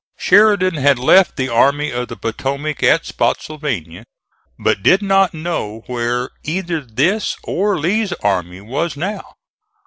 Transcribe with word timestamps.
Sheridan 0.17 0.73
had 0.77 0.97
left 0.97 1.35
the 1.37 1.47
Army 1.47 1.91
of 1.91 2.07
the 2.07 2.15
Potomac 2.17 2.81
at 2.81 3.05
Spottsylvania, 3.05 4.03
but 4.57 4.81
did 4.81 5.03
not 5.03 5.35
know 5.35 5.83
where 5.85 6.31
either 6.41 6.81
this 6.83 7.37
or 7.43 7.77
Lee's 7.77 8.11
army 8.13 8.61
was 8.61 8.97
now. 8.97 9.35